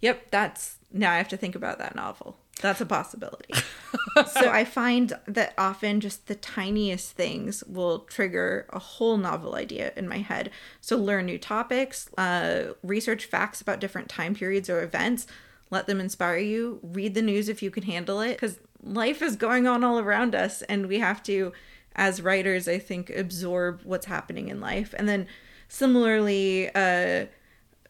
yep, 0.00 0.30
that's 0.30 0.78
now 0.92 1.12
I 1.12 1.16
have 1.16 1.28
to 1.28 1.36
think 1.36 1.54
about 1.54 1.78
that 1.78 1.94
novel. 1.94 2.38
That's 2.60 2.80
a 2.80 2.86
possibility. 2.86 3.54
so 4.32 4.50
I 4.50 4.64
find 4.64 5.12
that 5.26 5.54
often 5.56 6.00
just 6.00 6.26
the 6.26 6.34
tiniest 6.34 7.12
things 7.12 7.62
will 7.64 8.00
trigger 8.00 8.66
a 8.70 8.78
whole 8.78 9.16
novel 9.16 9.54
idea 9.54 9.92
in 9.96 10.08
my 10.08 10.18
head. 10.18 10.50
So 10.80 10.96
learn 10.96 11.26
new 11.26 11.38
topics, 11.38 12.10
uh, 12.18 12.74
research 12.82 13.26
facts 13.26 13.60
about 13.60 13.80
different 13.80 14.08
time 14.08 14.34
periods 14.34 14.68
or 14.68 14.82
events, 14.82 15.26
let 15.70 15.86
them 15.86 16.00
inspire 16.00 16.38
you. 16.38 16.80
Read 16.82 17.14
the 17.14 17.22
news 17.22 17.48
if 17.48 17.62
you 17.62 17.70
can 17.70 17.84
handle 17.84 18.20
it, 18.20 18.34
because 18.34 18.58
life 18.82 19.22
is 19.22 19.36
going 19.36 19.66
on 19.66 19.84
all 19.84 19.98
around 19.98 20.34
us, 20.34 20.62
and 20.62 20.86
we 20.86 20.98
have 20.98 21.22
to, 21.24 21.52
as 21.98 22.22
writers, 22.22 22.68
I 22.68 22.78
think, 22.78 23.10
absorb 23.10 23.82
what's 23.82 24.06
happening 24.06 24.48
in 24.48 24.60
life. 24.60 24.94
And 24.96 25.06
then 25.06 25.26
similarly, 25.68 26.70
uh, 26.74 27.26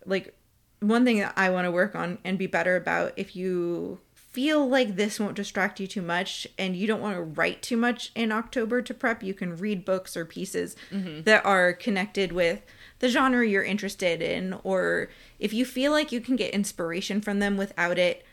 like 0.07 0.35
one 0.81 1.05
thing 1.05 1.21
that 1.21 1.35
I 1.37 1.50
want 1.50 1.67
to 1.67 1.71
work 1.71 1.95
on 1.95 2.19
and 2.25 2.38
be 2.38 2.47
better 2.47 2.75
about 2.75 3.12
if 3.17 3.37
you 3.37 4.00
feel 4.15 4.69
like 4.69 4.97
this 4.97 5.21
won't 5.21 5.35
distract 5.37 5.79
you 5.79 5.87
too 5.87 6.03
much 6.03 6.47
and 6.59 6.75
you 6.77 6.87
don't 6.87 7.00
want 7.00 7.17
to 7.17 7.23
write 7.23 7.61
too 7.61 7.77
much 7.77 8.11
in 8.15 8.33
October 8.33 8.81
to 8.81 8.95
prep, 8.95 9.23
you 9.23 9.35
can 9.35 9.57
read 9.57 9.85
books 9.85 10.17
or 10.17 10.25
pieces 10.25 10.75
that 11.25 11.45
are 11.45 11.73
connected 11.73 12.33
with 12.33 12.62
the 13.00 13.09
genre 13.09 13.47
you're 13.47 13.62
interested 13.62 14.23
in 14.23 14.59
or 14.65 15.09
if 15.38 15.53
you 15.53 15.65
feel 15.65 15.93
like 15.93 16.12
you 16.12 16.21
can 16.21 16.37
get 16.37 16.53
inspiration 16.55 17.21
from 17.21 17.38
them 17.41 17.57
without 17.57 17.99
it 17.99 18.25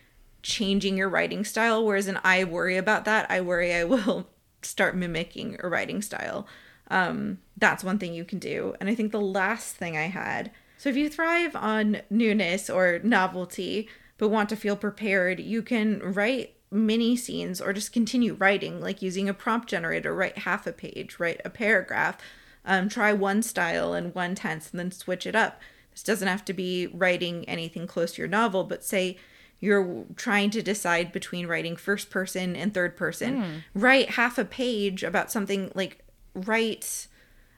changing 0.41 0.98
your 0.98 1.10
writing 1.10 1.44
style 1.44 1.84
whereas 1.84 2.08
and 2.08 2.20
I 2.24 2.44
worry 2.44 2.77
about 2.77 3.05
that, 3.05 3.29
I 3.29 3.41
worry 3.41 3.74
I 3.74 3.84
will 3.86 4.27
start 4.65 4.95
mimicking 4.95 5.57
a 5.62 5.67
writing 5.67 6.01
style. 6.01 6.48
Um 6.89 7.39
that's 7.57 7.84
one 7.84 8.00
thing 8.00 8.13
you 8.13 8.25
can 8.25 8.39
do. 8.39 8.75
And 8.79 8.89
I 8.89 8.95
think 8.95 9.12
the 9.12 9.22
last 9.22 9.75
thing 9.75 9.98
I 9.98 10.07
had 10.07 10.51
so 10.77 10.89
if 10.89 10.98
you 10.98 11.10
thrive 11.10 11.55
on 11.55 12.01
newness 12.10 12.69
or 12.69 13.00
novelty, 13.03 13.88
but 14.17 14.29
want 14.29 14.50
to 14.50 14.55
feel 14.55 14.75
prepared, 14.75 15.39
you 15.39 15.62
can 15.62 16.00
write 16.00 16.55
mini 16.72 17.15
scenes 17.15 17.62
or 17.62 17.74
just 17.74 17.93
continue 17.93 18.34
writing, 18.34 18.81
like 18.81 19.01
using 19.01 19.29
a 19.29 19.34
prompt 19.34 19.69
generator, 19.69 20.13
write 20.13 20.39
half 20.39 20.67
a 20.67 20.72
page, 20.72 21.19
write 21.19 21.41
a 21.45 21.50
paragraph, 21.50 22.17
um, 22.65 22.89
try 22.89 23.13
one 23.13 23.41
style 23.41 23.93
and 23.93 24.13
one 24.13 24.36
tense, 24.36 24.72
and 24.72 24.79
then 24.79 24.91
switch 24.91 25.25
it 25.25 25.36
up. 25.36 25.62
This 25.91 26.03
doesn't 26.03 26.27
have 26.27 26.43
to 26.45 26.53
be 26.53 26.88
writing 26.88 27.48
anything 27.48 27.88
close 27.88 28.13
to 28.13 28.22
your 28.22 28.27
novel, 28.27 28.63
but 28.63 28.84
say 28.84 29.17
you're 29.65 30.05
trying 30.15 30.51
to 30.51 30.62
decide 30.62 31.12
between 31.12 31.48
writing 31.48 31.75
first 31.75 32.12
person 32.12 32.55
and 32.55 32.74
third 32.74 32.95
person. 32.95 33.41
Hmm. 33.41 33.57
Write 33.74 34.12
half 34.12 34.38
a 34.38 34.45
page 34.45 35.03
about 35.03 35.31
something 35.31 35.72
like 35.74 36.03
write 36.36 37.07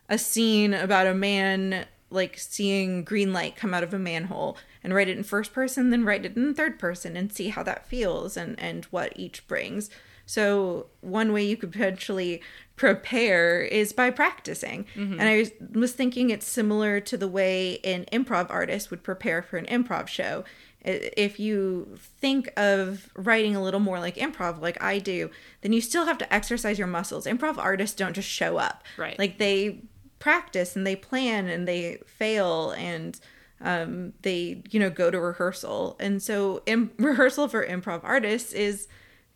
a 0.08 0.18
scene 0.18 0.74
about 0.74 1.06
a 1.06 1.14
man 1.14 1.86
like 2.10 2.38
seeing 2.38 3.04
green 3.04 3.34
light 3.34 3.58
come 3.58 3.74
out 3.74 3.84
of 3.84 3.94
a 3.94 4.00
manhole 4.00 4.58
and 4.82 4.94
write 4.94 5.10
it 5.10 5.18
in 5.18 5.24
first 5.24 5.52
person 5.52 5.90
then 5.90 6.06
write 6.06 6.26
it 6.26 6.38
in 6.38 6.54
third 6.54 6.80
person 6.80 7.18
and 7.18 7.34
see 7.34 7.50
how 7.50 7.62
that 7.62 7.86
feels 7.86 8.38
and 8.38 8.58
and 8.60 8.86
what 8.86 9.12
each 9.18 9.46
brings 9.48 9.90
so 10.28 10.88
one 11.02 11.32
way 11.32 11.44
you 11.44 11.56
could 11.58 11.72
potentially 11.72 12.42
prepare 12.76 13.62
is 13.62 13.92
by 13.94 14.12
practicing. 14.12 14.86
And 14.96 15.22
i 15.24 15.38
was, 15.38 15.52
was 15.74 15.94
thinking 15.94 16.30
it's 16.30 16.46
similar 16.46 17.00
to 17.00 17.18
the 17.18 17.28
way 17.28 17.80
an 17.80 18.06
improv 18.12 18.48
artist 18.52 18.92
would 18.92 19.02
prepare 19.04 19.42
for 19.42 19.58
an 19.58 19.66
improv 19.66 20.08
show. 20.08 20.44
If 20.84 21.40
you 21.40 21.98
think 22.22 22.52
of 22.56 23.10
writing 23.16 23.56
a 23.56 23.64
little 23.64 23.80
more 23.80 24.00
like 24.00 24.16
improv 24.18 24.62
like 24.62 24.82
i 24.82 25.00
do 25.00 25.32
then 25.62 25.74
you 25.74 25.82
still 25.82 26.06
have 26.06 26.18
to 26.20 26.32
exercise 26.34 26.78
your 26.78 26.88
muscles. 26.88 27.26
Improv 27.26 27.58
artists 27.58 27.96
don't 27.96 28.14
just 28.14 28.30
show 28.30 28.58
up. 28.58 28.84
Right. 28.98 29.18
like 29.18 29.38
they 29.40 29.82
practice 30.20 30.76
and 30.76 30.86
they 30.86 30.96
plan 30.96 31.48
and 31.48 31.68
they 31.68 32.00
fail 32.06 32.72
and 32.72 33.20
um, 33.62 34.14
they 34.22 34.62
you 34.70 34.80
know 34.80 34.90
go 34.92 35.10
to 35.10 35.20
rehearsal. 35.20 35.96
And 36.00 36.22
so 36.22 36.62
Im- 36.68 36.92
rehearsal 37.00 37.48
for 37.48 37.66
improv 37.66 38.02
artists 38.04 38.54
is 38.54 38.88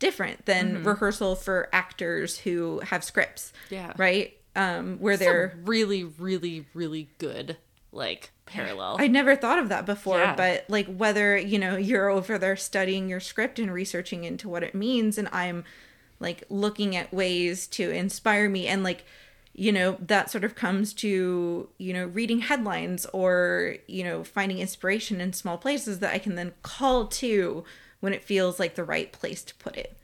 different 0.01 0.46
than 0.46 0.84
rehearsal 0.84 1.36
for 1.36 1.70
actors 1.72 2.39
who 2.39 2.79
have 2.81 3.03
scripts 3.05 3.53
Yeah. 3.70 3.93
right 3.98 4.36
um, 4.58 4.98
where 5.00 5.13
a 5.13 5.17
they're 5.17 5.58
really, 5.63 6.03
really, 6.03 6.65
really 6.74 7.08
good 7.20 7.55
like 7.93 8.31
parallel. 8.46 8.98
I 9.00 9.08
never 9.08 9.36
thought 9.36 9.60
of 9.60 9.70
that 9.70 9.86
before, 9.86 10.20
Yeah. 10.20 10.36
but 10.36 10.65
like 10.70 10.88
whether, 10.88 11.38
you 11.38 11.58
know, 11.60 11.77
you're 11.77 12.10
over 12.10 12.38
there 12.38 12.55
studying 12.58 13.08
your 13.08 13.20
script 13.22 13.60
and 13.60 13.72
researching 13.74 14.24
into 14.25 14.50
what 14.50 14.63
it 14.63 14.75
means 14.75 15.17
and 15.17 15.29
I'm 15.31 15.63
like 16.20 16.43
looking 16.50 16.96
at 16.96 17.13
ways 17.13 17.65
to 17.67 17.89
inspire 17.89 18.50
me 18.50 18.67
and 18.67 18.84
like 18.84 19.05
you 19.53 19.72
know 19.72 19.98
that 20.00 20.31
sort 20.31 20.43
of 20.43 20.55
comes 20.55 20.93
to 20.93 21.70
you 21.77 21.93
know 21.93 22.05
reading 22.05 22.39
headlines 22.39 23.05
or 23.13 23.75
you 23.88 24.03
know 24.03 24.24
finding 24.24 24.60
inspiration 24.60 25.20
in 25.20 25.34
small 25.34 25.58
places 25.58 26.00
that 26.00 26.13
I 26.13 26.20
can 26.20 26.36
then 26.36 26.53
call 26.63 27.08
to 27.08 27.63
when 28.00 28.13
it 28.13 28.24
feels 28.24 28.60
like 28.60 28.75
the 28.75 28.84
right 28.84 29.12
place 29.12 29.43
to 29.43 29.55
put 29.55 29.75
it. 29.75 29.98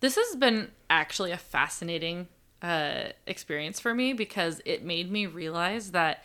This 0.00 0.16
has 0.16 0.36
been 0.36 0.70
actually 0.90 1.32
a 1.32 1.38
fascinating 1.38 2.28
uh, 2.62 3.04
experience 3.26 3.80
for 3.80 3.94
me 3.94 4.12
because 4.12 4.60
it 4.64 4.84
made 4.84 5.10
me 5.10 5.26
realize 5.26 5.92
that 5.92 6.24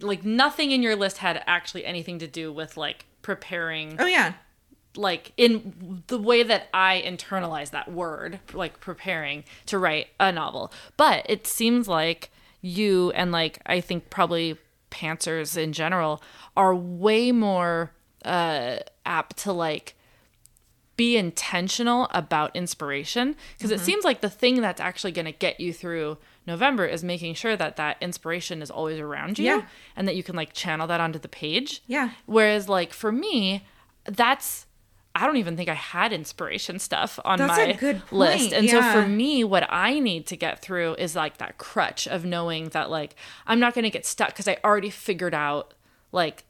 like 0.00 0.24
nothing 0.24 0.70
in 0.70 0.82
your 0.82 0.96
list 0.96 1.18
had 1.18 1.42
actually 1.46 1.84
anything 1.84 2.18
to 2.18 2.26
do 2.26 2.52
with 2.52 2.76
like 2.76 3.06
preparing 3.22 3.96
Oh 3.98 4.06
yeah. 4.06 4.34
Like 4.96 5.32
in 5.36 6.02
the 6.06 6.18
way 6.18 6.42
that 6.42 6.68
I 6.72 7.02
internalize 7.04 7.70
that 7.70 7.90
word, 7.90 8.40
like 8.52 8.80
preparing 8.80 9.44
to 9.66 9.78
write 9.78 10.08
a 10.20 10.30
novel. 10.32 10.72
But 10.96 11.26
it 11.28 11.46
seems 11.46 11.88
like 11.88 12.30
you 12.60 13.10
and 13.12 13.32
like 13.32 13.58
I 13.66 13.80
think 13.80 14.08
probably 14.10 14.56
pantsers 14.90 15.56
in 15.56 15.72
general 15.72 16.22
are 16.56 16.74
way 16.74 17.32
more 17.32 17.92
uh 18.24 18.76
apt 19.04 19.36
to 19.38 19.52
like 19.52 19.94
be 20.96 21.16
intentional 21.16 22.06
about 22.12 22.54
inspiration 22.54 23.34
because 23.58 23.72
it 23.72 23.80
seems 23.80 24.04
like 24.04 24.20
the 24.20 24.30
thing 24.30 24.60
that's 24.60 24.80
actually 24.80 25.10
going 25.10 25.24
to 25.24 25.32
get 25.32 25.58
you 25.58 25.72
through 25.72 26.16
November 26.46 26.86
is 26.86 27.02
making 27.02 27.34
sure 27.34 27.56
that 27.56 27.74
that 27.74 27.96
inspiration 28.00 28.62
is 28.62 28.70
always 28.70 29.00
around 29.00 29.36
you 29.36 29.46
Yeah. 29.46 29.62
and 29.96 30.06
that 30.06 30.14
you 30.14 30.22
can 30.22 30.36
like 30.36 30.52
channel 30.52 30.86
that 30.86 31.00
onto 31.00 31.18
the 31.18 31.28
page. 31.28 31.82
Yeah. 31.88 32.10
Whereas 32.26 32.68
like 32.68 32.92
for 32.92 33.10
me, 33.10 33.64
that's 34.04 34.66
I 35.16 35.26
don't 35.26 35.36
even 35.36 35.56
think 35.56 35.68
I 35.68 35.74
had 35.74 36.12
inspiration 36.12 36.78
stuff 36.80 37.20
on 37.24 37.38
That's 37.38 37.56
my 37.56 37.64
a 37.66 37.76
good 37.76 38.02
list. 38.10 38.52
And 38.52 38.68
so 38.68 38.82
for 38.82 39.06
me, 39.06 39.44
what 39.44 39.64
I 39.70 40.00
need 40.00 40.26
to 40.26 40.36
get 40.36 40.60
through 40.60 40.94
is 40.96 41.14
like 41.14 41.36
that 41.38 41.56
crutch 41.56 42.08
of 42.08 42.24
knowing 42.24 42.70
that 42.70 42.90
like 42.90 43.14
I'm 43.46 43.60
not 43.60 43.74
going 43.74 43.84
to 43.84 43.90
get 43.90 44.04
stuck 44.04 44.28
because 44.30 44.48
I 44.48 44.58
already 44.64 44.90
figured 44.90 45.34
out 45.34 45.74
like 46.10 46.44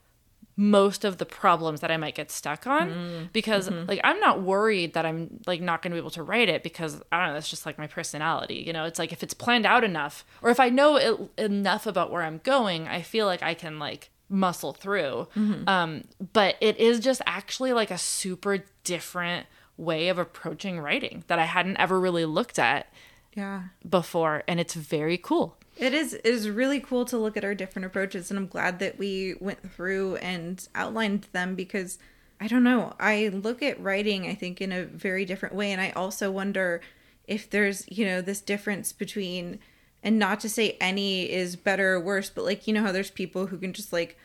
most 0.57 1.03
of 1.03 1.17
the 1.17 1.25
problems 1.25 1.81
that 1.81 1.91
I 1.91 1.97
might 1.97 2.15
get 2.15 2.31
stuck 2.31 2.65
on 2.65 2.89
Mm-hmm. 2.89 3.23
because 3.33 3.69
like 3.69 3.99
I'm 4.05 4.19
not 4.21 4.41
worried 4.41 4.93
that 4.93 5.05
I'm 5.05 5.41
like 5.45 5.59
not 5.59 5.81
going 5.81 5.91
to 5.91 5.95
be 5.95 5.99
able 5.99 6.11
to 6.11 6.23
write 6.23 6.47
it 6.47 6.63
because 6.63 7.01
I 7.11 7.17
don't 7.19 7.27
know 7.27 7.33
that's 7.33 7.49
just 7.49 7.65
like 7.65 7.77
my 7.77 7.87
personality 7.87 8.63
you 8.65 8.71
know 8.71 8.85
it's 8.85 8.97
like 8.97 9.11
if 9.11 9.21
it's 9.21 9.33
planned 9.33 9.65
out 9.65 9.83
enough 9.83 10.23
or 10.41 10.49
if 10.51 10.59
I 10.61 10.69
know 10.69 10.95
it, 10.95 11.19
enough 11.37 11.85
about 11.85 12.09
where 12.09 12.23
I'm 12.23 12.39
going 12.43 12.87
I 12.87 13.01
feel 13.01 13.25
like 13.25 13.43
I 13.43 13.53
can 13.53 13.79
like 13.79 14.09
muscle 14.29 14.73
through 14.73 15.27
Mm-hmm. 15.35 15.67
um 15.69 16.01
but 16.33 16.55
it 16.61 16.77
is 16.77 16.99
just 16.99 17.21
actually 17.25 17.73
like 17.73 17.91
a 17.91 17.97
super 17.97 18.59
different 18.83 19.45
way 19.77 20.07
of 20.09 20.17
approaching 20.17 20.79
writing 20.79 21.23
that 21.27 21.37
I 21.39 21.45
hadn't 21.45 21.77
ever 21.77 21.99
really 21.99 22.25
looked 22.25 22.57
at 22.57 22.87
Yeah. 23.35 23.63
before 23.87 24.43
and 24.47 24.59
it's 24.59 24.73
very 24.73 25.17
cool 25.17 25.57
It 25.77 25.93
is 25.93 26.13
it 26.13 26.25
is 26.25 26.49
really 26.49 26.79
cool 26.79 27.05
to 27.05 27.17
look 27.17 27.35
at 27.37 27.43
our 27.45 27.53
different 27.53 27.85
approaches 27.85 28.29
and 28.31 28.39
I'm 28.39 28.47
glad 28.47 28.79
that 28.79 28.97
we 28.97 29.35
went 29.39 29.71
through 29.73 30.15
and 30.17 30.65
outlined 30.73 31.27
them 31.33 31.53
because 31.55 31.99
I 32.39 32.47
don't 32.47 32.63
know, 32.63 32.93
I 32.99 33.29
look 33.29 33.61
at 33.61 33.81
writing 33.81 34.27
I 34.27 34.33
think 34.35 34.59
in 34.61 34.71
a 34.71 34.85
very 34.85 35.23
different 35.25 35.55
way 35.55 35.71
and 35.71 35.79
I 35.81 35.91
also 35.91 36.31
wonder 36.31 36.81
if 37.27 37.49
there's, 37.49 37.85
you 37.89 38.05
know, 38.05 38.21
this 38.21 38.39
difference 38.41 38.91
between 38.93 39.59
and 40.05 40.17
not 40.17 40.39
to 40.39 40.49
say 40.49 40.77
any 40.79 41.29
is 41.29 41.57
better 41.57 41.95
or 41.95 41.99
worse, 41.99 42.29
but 42.29 42.45
like 42.45 42.67
you 42.67 42.73
know 42.73 42.81
how 42.81 42.93
there's 42.93 43.11
people 43.11 43.47
who 43.47 43.57
can 43.57 43.73
just 43.73 43.91
like 43.91 44.17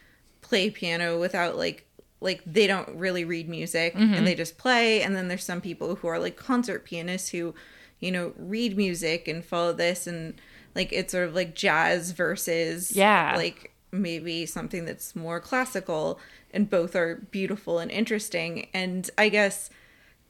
play 0.43 0.71
piano 0.71 1.19
without 1.19 1.57
like 1.57 1.87
like 2.21 2.43
they 2.47 2.69
don't 2.69 2.89
really 2.91 3.25
read 3.25 3.49
music 3.49 3.95
and 3.95 4.11
mm-hmm. 4.11 4.25
they 4.25 4.35
just 4.35 4.59
play 4.59 5.03
and 5.03 5.17
then 5.17 5.27
there's 5.27 5.43
some 5.43 5.61
people 5.61 5.97
who 5.97 6.07
are 6.07 6.19
like 6.19 6.37
concert 6.37 6.85
pianists 6.85 7.31
who 7.31 7.55
you 8.01 8.11
know, 8.11 8.33
read 8.37 8.77
music 8.77 9.29
and 9.29 9.45
follow 9.45 9.73
this 9.73 10.07
and 10.07 10.41
like 10.75 10.93
it's 10.93 11.13
sort 11.13 11.29
of 11.29 11.35
like 11.35 11.55
jazz 11.55 12.13
versus 12.13 12.93
Yeah. 12.93 13.35
like 13.37 13.73
maybe 13.93 14.47
something 14.47 14.85
that's 14.85 15.15
more 15.15 15.41
classical 15.41 16.19
and 16.53 16.69
both 16.69 16.97
are 16.97 17.17
beautiful 17.31 17.79
and 17.79 17.91
interesting 17.91 18.69
and 18.73 19.09
I 19.19 19.29
guess 19.29 19.71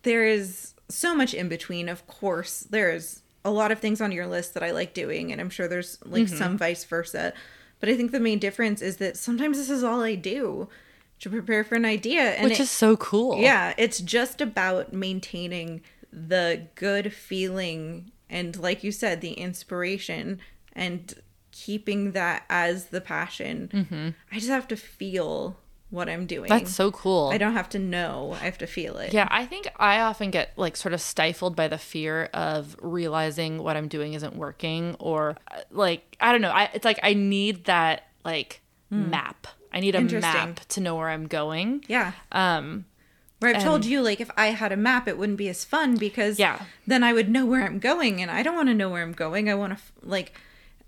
there 0.03 0.25
is 0.25 0.75
so 0.89 1.15
much 1.15 1.35
in 1.35 1.49
between. 1.49 1.89
Of 1.89 2.07
course, 2.07 2.61
there's 2.71 3.23
a 3.45 3.51
lot 3.51 3.73
of 3.73 3.79
things 3.79 4.01
on 4.01 4.13
your 4.13 4.27
list 4.27 4.55
that 4.55 4.63
I 4.63 4.71
like 4.73 4.93
doing, 4.95 5.33
and 5.33 5.41
I'm 5.41 5.51
sure 5.51 5.67
there's 5.69 5.99
like 6.05 6.25
Mm-hmm. 6.25 6.37
some 6.37 6.59
vice 6.59 6.85
versa. 6.85 7.33
But 7.79 7.89
I 7.89 7.97
think 7.97 8.13
the 8.13 8.21
main 8.21 8.39
difference 8.39 8.83
is 8.83 8.99
that 8.99 9.17
sometimes 9.17 9.57
this 9.57 9.71
is 9.71 9.83
all 9.83 10.03
I 10.03 10.15
do 10.15 10.69
to 11.21 11.31
prepare 11.31 11.65
for 11.65 11.75
an 11.75 11.85
idea, 11.85 12.21
and 12.23 12.45
Which 12.45 12.55
it- 12.61 12.65
is 12.65 12.71
so 12.71 12.97
cool. 12.97 13.39
yeah, 13.41 13.75
it's 13.79 14.01
just 14.01 14.41
about 14.41 14.93
maintaining 14.93 15.83
the 16.13 16.67
good 16.75 17.13
feeling 17.15 18.11
and, 18.29 18.57
like 18.59 18.85
you 18.85 18.93
said, 18.93 19.21
the 19.21 19.33
inspiration 19.33 20.39
and 20.75 21.15
keeping 21.53 22.13
that 22.13 22.45
as 22.49 22.87
the 22.87 23.01
passion. 23.01 24.15
I 24.31 24.35
just 24.37 24.49
have 24.49 24.69
to 24.69 24.77
feel 24.77 25.59
what 25.91 26.09
I'm 26.09 26.27
doing. 26.27 26.49
That's 26.49 26.73
so 26.75 26.91
cool. 26.91 27.31
I 27.33 27.39
don't 27.39 27.53
have 27.53 27.69
to 27.71 27.79
know. 27.79 28.37
I 28.41 28.45
have 28.45 28.59
to 28.59 28.67
feel 28.67 28.97
it. 28.99 29.13
Yeah, 29.13 29.29
I 29.31 29.45
think 29.47 29.69
I 29.77 30.01
often 30.01 30.31
get 30.31 30.53
like 30.57 30.77
sort 30.77 30.93
of 30.95 31.01
stifled 31.01 31.55
by 31.57 31.69
the 31.69 31.79
fear 31.79 32.31
of 32.33 32.77
realizing 32.81 33.63
what 33.63 33.77
I'm 33.77 33.89
doing 33.89 34.15
isn't 34.15 34.37
working 34.37 34.97
or 34.99 35.37
uh, 35.51 35.61
like 35.71 36.17
I 36.21 36.33
don't 36.33 36.41
know. 36.41 36.51
I 36.51 36.71
it's 36.75 36.85
like 36.85 37.01
I 37.03 37.15
need 37.15 37.65
that 37.65 38.09
like 38.25 38.61
map. 38.91 39.47
I 39.73 39.81
need 39.81 39.95
a. 39.95 40.01
Map 40.01 40.61
to 40.71 40.81
know 40.81 40.97
where 40.97 41.09
I'm 41.09 41.27
going. 41.29 41.85
Yeah. 41.87 42.13
Um 42.33 42.85
Where 43.39 43.55
I've 43.55 43.63
told 43.63 43.85
you, 43.85 44.03
like, 44.03 44.21
if 44.21 44.31
I 44.37 44.49
had 44.49 44.73
a 44.73 44.77
map, 44.77 45.09
it 45.09 45.17
wouldn't 45.17 45.39
be 45.39 45.49
as 45.49 45.65
fun 45.65 45.97
because 45.97 46.39
Yeah. 46.39 46.61
then 46.87 47.03
I 47.03 47.13
would 47.13 47.29
know 47.31 47.47
where 47.47 47.65
I'm 47.65 47.79
going, 47.79 48.21
and 48.21 48.31
I 48.31 48.43
don't 48.43 48.55
want 48.57 48.69
to 48.69 48.75
know 48.75 48.91
where 48.91 49.03
I'm 49.03 49.13
going. 49.13 49.49
I 49.49 49.55
want 49.55 49.79
to 49.79 49.83
like, 50.03 50.33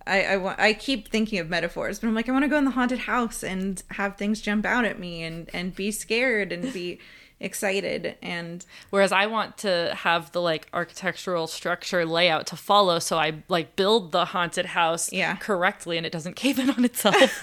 I 0.07 0.23
I 0.25 0.37
want 0.37 0.59
I 0.61 0.73
keep 0.73 1.09
thinking 1.11 1.39
of 1.39 1.49
metaphors, 1.49 1.99
but 2.01 2.09
I'm 2.09 2.15
like, 2.15 2.29
I 2.29 2.33
want 2.33 2.45
to 2.45 2.49
go 2.49 2.57
in 2.59 2.65
the 2.65 2.71
haunted 2.73 3.01
house 3.01 3.43
and 3.43 3.83
have 3.91 4.17
things 4.17 4.41
jump 4.41 4.65
out 4.67 4.85
at 4.85 4.99
me 4.99 5.23
and 5.23 5.49
and 5.53 5.75
be 5.75 5.91
scared 5.91 6.53
and 6.53 6.73
be 6.73 6.99
excited 7.41 8.17
and 8.23 8.65
whereas 8.91 9.11
I 9.11 9.27
want 9.27 9.59
to 9.59 9.93
have 9.97 10.31
the 10.31 10.41
like 10.41 10.69
architectural 10.73 11.49
structure 11.49 12.07
layout 12.07 12.47
to 12.49 12.57
follow 12.57 13.01
so 13.01 13.19
I 13.19 13.43
like 13.49 13.75
build 13.75 14.13
the 14.13 14.27
haunted 14.27 14.67
house 14.67 15.13
Yeah. 15.13 15.35
correctly 15.35 15.97
and 15.97 16.07
it 16.07 16.13
doesn't 16.13 16.37
cave 16.37 16.61
in 16.61 16.71
on 16.71 16.85
itself. 16.85 17.43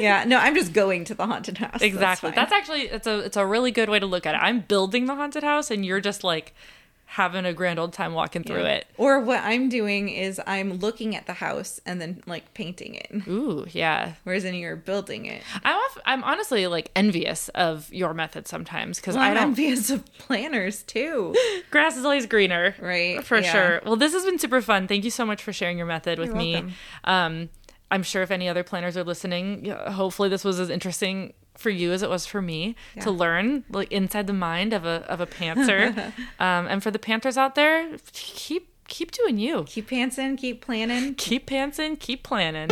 yeah. 0.00 0.24
No, 0.26 0.38
I'm 0.38 0.54
just 0.54 0.72
going 0.72 1.04
to 1.04 1.14
the 1.14 1.26
haunted 1.26 1.58
house. 1.58 1.80
Exactly. 1.80 2.30
fine. 2.30 2.34
That's, 2.36 2.52
actually 2.52 2.82
it's 2.82 3.06
a 3.06 3.20
it's 3.20 3.36
a 3.36 3.46
really 3.46 3.70
good 3.70 3.88
way 3.88 3.98
to 3.98 4.06
look 4.06 4.26
at 4.26 4.34
it. 4.34 4.38
I'm 4.38 4.60
building 4.60 5.06
the 5.06 5.14
haunted 5.14 5.42
house 5.44 5.70
and 5.70 5.84
you're 5.86 6.00
just 6.00 6.24
like 6.24 6.52
having 7.14 7.44
a 7.44 7.52
grand 7.52 7.76
old 7.80 7.92
time 7.92 8.12
walking 8.14 8.44
through 8.44 8.64
it. 8.64 8.86
Or 8.96 9.18
what 9.18 9.40
I'm 9.42 9.68
doing 9.68 10.08
is 10.08 10.40
I'm 10.46 10.74
looking 10.74 11.16
at 11.16 11.26
the 11.26 11.32
house 11.32 11.80
and 11.84 12.00
then 12.00 12.22
like 12.24 12.54
painting 12.54 12.94
it, 12.94 13.10
Ooh, 13.26 13.66
yeah. 13.72 14.12
whereas 14.22 14.44
in 14.44 14.54
you're 14.54 14.76
building 14.76 15.26
it. 15.26 15.42
I'm 15.64 15.74
off, 15.76 15.98
I'm 16.04 16.22
honestly 16.22 16.68
like 16.68 16.92
envious 16.94 17.48
of 17.50 17.92
your 17.92 18.14
method 18.14 18.46
sometimes 18.46 19.00
because 19.00 19.16
Well, 19.16 19.24
I 19.24 19.30
I'm 19.30 19.34
don't. 19.34 19.42
envious 19.48 19.90
of 19.90 20.04
planners 20.18 20.84
too. 20.84 21.34
Grass 21.72 21.96
is 21.96 22.04
always 22.04 22.26
greener, 22.26 22.76
Right, 22.80 23.24
For 23.24 23.38
yeah. 23.40 23.52
sure. 23.52 23.82
Well, 23.84 23.96
this 23.96 24.12
has 24.12 24.24
been 24.24 24.38
super 24.38 24.62
fun. 24.62 24.86
Thank 24.86 25.02
you 25.04 25.10
so 25.10 25.26
much 25.26 25.42
for 25.42 25.52
sharing 25.52 25.78
your 25.78 25.88
method 25.88 26.20
with 26.20 26.28
You're 26.28 26.36
me. 26.36 26.64
Um, 27.02 27.48
I'm 27.90 28.04
sure 28.04 28.22
if 28.22 28.30
any 28.30 28.48
other 28.48 28.62
planners 28.62 28.96
are 28.96 29.02
listening, 29.02 29.64
hopefully 29.68 30.28
this 30.28 30.44
was 30.44 30.60
as 30.60 30.70
interesting 30.70 31.32
for 31.60 31.70
you 31.70 31.92
as 31.92 32.02
it 32.02 32.10
was 32.10 32.26
for 32.26 32.40
me 32.40 32.74
to 33.00 33.10
learn 33.10 33.64
like 33.70 33.92
inside 33.92 34.26
the 34.26 34.32
mind 34.32 34.72
of 34.72 34.84
a 34.84 35.04
of 35.08 35.20
a 35.20 35.26
pantser. 35.26 35.96
um, 36.40 36.66
and 36.66 36.82
for 36.82 36.90
the 36.90 36.98
pantsers 36.98 37.36
out 37.36 37.54
there, 37.54 37.96
keep 38.12 38.68
keep 38.88 39.12
doing 39.12 39.38
you. 39.38 39.64
Keep 39.68 39.90
pantsing, 39.90 40.36
keep 40.36 40.60
planning. 40.60 41.14
Keep 41.14 41.46
pantsing, 41.46 41.98
keep 41.98 42.22
planning. 42.22 42.70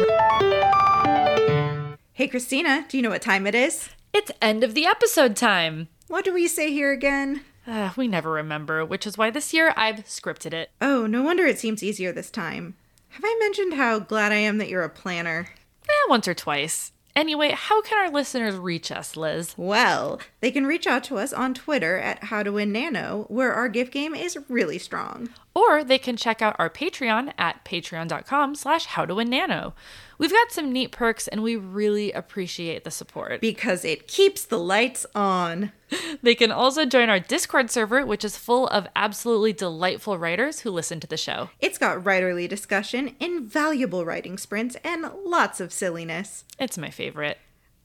Hey, 2.12 2.26
Christina, 2.26 2.85
do 2.88 2.97
you 2.97 3.02
know 3.02 3.11
what 3.11 3.23
time 3.23 3.47
it 3.47 3.54
is? 3.54 3.90
It's 4.12 4.33
end 4.42 4.64
of 4.64 4.75
the 4.75 4.87
episode 4.87 5.37
time. 5.37 5.88
What 6.09 6.25
do 6.25 6.33
we 6.35 6.49
say 6.49 6.73
here 6.73 6.90
again? 6.90 7.42
Uh, 7.66 7.92
we 7.97 8.09
never 8.09 8.30
remember, 8.30 8.85
which 8.85 9.07
is 9.07 9.18
why 9.18 9.30
this 9.30 9.52
year 9.52 9.75
I've 9.76 10.04
scripted 10.07 10.54
it. 10.54 10.71
Oh, 10.80 11.07
no 11.07 11.23
wonder 11.23 11.45
it 11.45 11.59
seems 11.59 11.83
easier 11.83 12.11
this 12.12 12.30
time. 12.30 12.75
Have 13.11 13.23
I 13.25 13.37
mentioned 13.40 13.75
how 13.75 13.99
glad 13.99 14.33
I 14.33 14.37
am 14.37 14.59
that 14.59 14.68
you're 14.68 14.85
a 14.85 14.88
planner? 14.88 15.48
Eh, 15.88 16.09
once 16.09 16.27
or 16.27 16.35
twice. 16.35 16.92
Anyway, 17.18 17.50
how 17.50 17.83
can 17.83 17.98
our 17.98 18.12
listeners 18.12 18.54
reach 18.54 18.92
us, 18.92 19.16
Liz? 19.16 19.52
Well, 19.57 20.20
they 20.40 20.52
can 20.52 20.68
reach 20.68 20.87
out 20.87 21.02
to 21.04 21.18
us 21.18 21.33
on 21.33 21.52
Twitter 21.52 21.98
at 21.98 22.22
How 22.22 22.44
to 22.44 22.52
Win 22.52 22.70
Nano, 22.70 23.24
where 23.26 23.52
our 23.52 23.68
gift 23.68 23.92
game 23.92 24.14
is 24.14 24.38
really 24.48 24.78
strong. 24.78 25.28
Or 25.59 25.83
they 25.83 25.99
can 25.99 26.16
check 26.16 26.40
out 26.40 26.55
our 26.57 26.71
Patreon 26.71 27.33
at 27.37 27.64
patreon.com 27.64 28.55
slash 28.55 28.87
howtowinNano. 28.87 29.73
We've 30.16 30.31
got 30.31 30.53
some 30.53 30.71
neat 30.73 30.92
perks 30.92 31.27
and 31.27 31.42
we 31.42 31.57
really 31.57 32.12
appreciate 32.12 32.85
the 32.85 32.92
support. 32.92 33.40
Because 33.40 33.85
it 33.85 34.07
keeps 34.07 34.44
the 34.44 34.59
lights 34.59 35.05
on. 35.14 35.73
They 36.23 36.35
can 36.35 36.53
also 36.53 36.85
join 36.85 37.09
our 37.09 37.18
Discord 37.21 37.71
server, 37.71 38.05
which 38.05 38.23
is 38.25 38.37
full 38.37 38.66
of 38.68 38.87
absolutely 38.94 39.55
delightful 39.55 40.18
writers 40.18 40.61
who 40.61 40.71
listen 40.71 41.01
to 41.01 41.07
the 41.07 41.16
show. 41.16 41.49
It's 41.61 41.79
got 41.79 42.05
writerly 42.05 42.47
discussion, 42.47 43.16
invaluable 43.21 44.05
writing 44.05 44.37
sprints, 44.37 44.77
and 44.85 45.07
lots 45.25 45.61
of 45.61 45.73
silliness. 45.73 46.44
It's 46.59 46.77
my 46.77 46.90
favorite. 46.90 47.38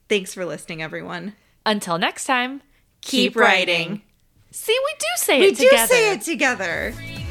Thanks 0.08 0.34
for 0.34 0.44
listening, 0.44 0.82
everyone. 0.82 1.34
Until 1.64 1.96
next 1.96 2.26
time, 2.26 2.60
Keep 3.00 3.36
writing. 3.36 4.02
See, 4.50 4.78
we 4.84 4.94
do 4.98 5.06
say 5.16 5.40
We 5.40 5.46
it 5.46 5.56
together. 5.56 5.70
We 5.70 5.78
do 5.78 5.86
say 5.86 6.12
it 6.12 6.20
together. 6.22 7.23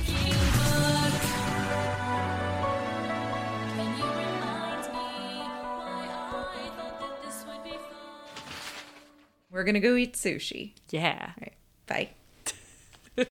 We're 9.53 9.63
going 9.63 9.75
to 9.75 9.79
go 9.79 9.95
eat 9.95 10.15
sushi. 10.15 10.73
Yeah. 10.89 11.31
Right. 11.39 11.53
Bye. 11.85 12.09